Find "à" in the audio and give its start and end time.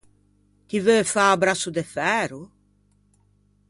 1.33-1.39